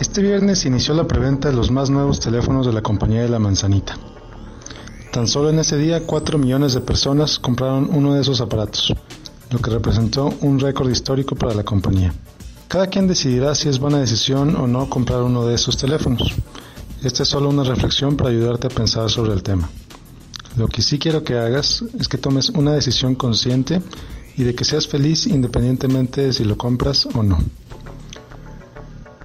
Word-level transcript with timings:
Este 0.00 0.22
viernes 0.22 0.64
inició 0.64 0.92
la 0.94 1.06
preventa 1.06 1.48
de 1.48 1.54
los 1.54 1.70
más 1.70 1.88
nuevos 1.88 2.18
teléfonos 2.18 2.66
de 2.66 2.72
la 2.72 2.82
compañía 2.82 3.22
de 3.22 3.28
la 3.28 3.38
manzanita. 3.38 3.96
Tan 5.12 5.28
solo 5.28 5.50
en 5.50 5.60
ese 5.60 5.78
día 5.78 6.04
4 6.04 6.36
millones 6.36 6.74
de 6.74 6.80
personas 6.80 7.38
compraron 7.38 7.88
uno 7.92 8.14
de 8.14 8.22
esos 8.22 8.40
aparatos, 8.40 8.92
lo 9.50 9.60
que 9.60 9.70
representó 9.70 10.34
un 10.40 10.58
récord 10.58 10.90
histórico 10.90 11.36
para 11.36 11.54
la 11.54 11.62
compañía. 11.62 12.12
Cada 12.66 12.88
quien 12.88 13.06
decidirá 13.06 13.54
si 13.54 13.68
es 13.68 13.78
buena 13.78 13.98
decisión 13.98 14.56
o 14.56 14.66
no 14.66 14.90
comprar 14.90 15.22
uno 15.22 15.46
de 15.46 15.54
esos 15.54 15.76
teléfonos. 15.76 16.34
Esta 17.04 17.22
es 17.22 17.28
solo 17.28 17.50
una 17.50 17.62
reflexión 17.62 18.16
para 18.16 18.30
ayudarte 18.30 18.66
a 18.66 18.70
pensar 18.70 19.08
sobre 19.10 19.32
el 19.32 19.44
tema. 19.44 19.70
Lo 20.56 20.66
que 20.66 20.82
sí 20.82 20.98
quiero 20.98 21.22
que 21.22 21.38
hagas 21.38 21.84
es 21.96 22.08
que 22.08 22.18
tomes 22.18 22.50
una 22.50 22.72
decisión 22.72 23.14
consciente 23.14 23.80
y 24.36 24.42
de 24.42 24.56
que 24.56 24.64
seas 24.64 24.88
feliz 24.88 25.28
independientemente 25.28 26.22
de 26.22 26.32
si 26.32 26.42
lo 26.42 26.58
compras 26.58 27.06
o 27.14 27.22
no. 27.22 27.38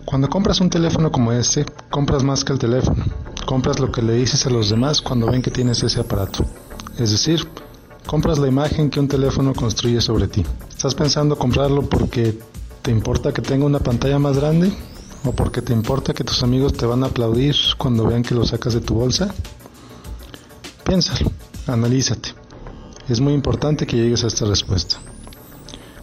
Cuando 0.10 0.28
compras 0.28 0.60
un 0.60 0.72
teléfono 0.72 1.12
como 1.12 1.32
este, 1.32 1.68
compras 1.92 2.24
más 2.24 2.44
que 2.44 2.52
el 2.52 2.58
teléfono. 2.58 3.06
Compras 3.46 3.80
lo 3.80 3.92
que 3.92 4.02
le 4.02 4.14
dices 4.14 4.44
a 4.48 4.50
los 4.50 4.72
demás 4.72 5.04
cuando 5.04 5.28
ven 5.28 5.44
que 5.44 5.52
tienes 5.52 5.84
ese 5.84 6.00
aparato. 6.00 6.44
Es 6.98 7.12
decir, 7.12 7.48
compras 8.08 8.40
la 8.40 8.48
imagen 8.48 8.90
que 8.90 9.00
un 9.00 9.08
teléfono 9.08 9.54
construye 9.54 10.02
sobre 10.02 10.28
ti. 10.28 10.44
¿Estás 10.68 10.96
pensando 10.96 11.38
comprarlo 11.38 11.88
porque 11.88 12.40
te 12.82 12.90
importa 12.90 13.32
que 13.32 13.44
tenga 13.44 13.68
una 13.68 13.82
pantalla 13.82 14.18
más 14.18 14.36
grande? 14.36 14.74
¿O 15.26 15.32
porque 15.32 15.62
te 15.62 15.74
importa 15.74 16.12
que 16.12 16.24
tus 16.24 16.42
amigos 16.42 16.74
te 16.74 16.88
van 16.88 17.04
a 17.04 17.08
aplaudir 17.08 17.56
cuando 17.78 18.08
vean 18.08 18.24
que 18.24 18.34
lo 18.34 18.48
sacas 18.48 18.74
de 18.74 18.82
tu 18.82 18.96
bolsa? 18.96 19.32
Piénsalo, 20.86 21.32
analízate. 21.68 22.30
Es 23.08 23.22
muy 23.22 23.34
importante 23.34 23.86
que 23.86 23.98
llegues 23.98 24.24
a 24.24 24.28
esta 24.28 24.46
respuesta. 24.46 24.98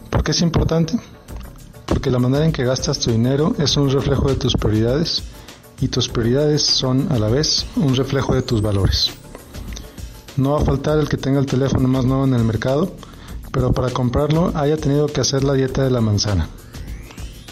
¿Por 0.09 0.23
qué 0.23 0.31
es 0.31 0.39
importante? 0.39 0.97
Porque 1.87 2.11
la 2.11 2.19
manera 2.19 2.45
en 2.45 2.51
que 2.51 2.65
gastas 2.65 2.99
tu 2.99 3.11
dinero 3.11 3.55
es 3.57 3.75
un 3.77 3.89
reflejo 3.89 4.27
de 4.29 4.35
tus 4.35 4.53
prioridades 4.53 5.23
y 5.79 5.87
tus 5.87 6.09
prioridades 6.09 6.61
son 6.63 7.11
a 7.11 7.17
la 7.17 7.29
vez 7.29 7.65
un 7.75 7.95
reflejo 7.95 8.35
de 8.35 8.41
tus 8.41 8.61
valores. 8.61 9.11
No 10.35 10.51
va 10.51 10.61
a 10.61 10.65
faltar 10.65 10.99
el 10.99 11.09
que 11.09 11.17
tenga 11.17 11.39
el 11.39 11.45
teléfono 11.45 11.87
más 11.87 12.05
nuevo 12.05 12.25
en 12.25 12.33
el 12.33 12.43
mercado, 12.43 12.91
pero 13.51 13.71
para 13.71 13.89
comprarlo 13.89 14.51
haya 14.55 14.77
tenido 14.77 15.07
que 15.07 15.21
hacer 15.21 15.43
la 15.43 15.53
dieta 15.53 15.83
de 15.83 15.89
la 15.89 16.01
manzana. 16.01 16.47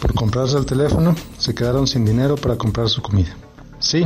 Por 0.00 0.14
comprarse 0.14 0.56
el 0.56 0.66
teléfono, 0.66 1.16
se 1.38 1.54
quedaron 1.54 1.86
sin 1.86 2.04
dinero 2.04 2.36
para 2.36 2.56
comprar 2.56 2.88
su 2.88 3.02
comida. 3.02 3.34
Sí, 3.78 4.04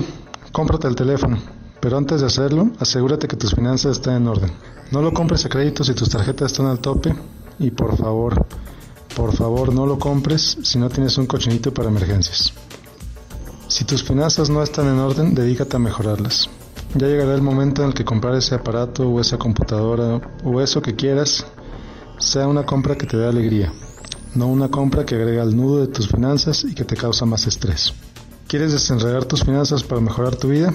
cómprate 0.53 0.87
el 0.87 0.95
teléfono, 0.95 1.39
pero 1.81 1.99
antes 1.99 2.21
de 2.21 2.29
hacerlo, 2.29 2.71
asegúrate 2.79 3.27
que 3.27 3.37
tus 3.37 3.55
finanzas 3.55 3.99
estén 3.99 4.15
en 4.15 4.29
orden. 4.29 4.53
No 4.93 5.03
lo 5.03 5.13
compres 5.13 5.45
a 5.45 5.49
crédito 5.49 5.85
si 5.85 5.95
tus 5.95 6.09
tarjetas 6.09 6.53
están 6.53 6.67
al 6.67 6.79
tope 6.79 7.15
y 7.59 7.71
por 7.71 7.97
favor, 7.97 8.47
por 9.21 9.37
favor, 9.37 9.73
no 9.75 9.85
lo 9.85 9.99
compres 9.99 10.57
si 10.63 10.79
no 10.79 10.89
tienes 10.89 11.19
un 11.19 11.27
cochinito 11.27 11.75
para 11.75 11.91
emergencias. 11.91 12.55
Si 13.69 13.85
tus 13.85 14.03
finanzas 14.03 14.49
no 14.49 14.63
están 14.63 14.87
en 14.87 14.99
orden, 14.99 15.35
dedícate 15.35 15.77
a 15.77 15.79
mejorarlas. 15.79 16.49
Ya 16.95 17.07
llegará 17.07 17.35
el 17.35 17.43
momento 17.43 17.83
en 17.83 17.89
el 17.89 17.95
que 17.95 18.03
comprar 18.03 18.35
ese 18.35 18.55
aparato 18.55 19.07
o 19.07 19.21
esa 19.21 19.37
computadora 19.37 20.23
o 20.43 20.63
eso 20.63 20.81
que 20.81 20.97
quieras 20.97 21.45
sea 22.19 22.49
una 22.49 22.65
compra 22.65 22.97
que 22.97 23.07
te 23.07 23.19
dé 23.19 23.29
alegría, 23.29 23.71
no 24.35 24.47
una 24.47 24.71
compra 24.71 25.05
que 25.05 25.17
agrega 25.17 25.43
al 25.43 25.55
nudo 25.55 25.83
de 25.83 25.89
tus 25.89 26.09
finanzas 26.09 26.65
y 26.65 26.75
que 26.75 26.85
te 26.85 26.97
causa 26.97 27.27
más 27.27 27.47
estrés. 27.47 27.93
¿Quieres 28.49 28.73
desenredar 28.73 29.27
tus 29.27 29.45
finanzas 29.45 29.83
para 29.83 30.01
mejorar 30.01 30.37
tu 30.37 30.49
vida? 30.49 30.73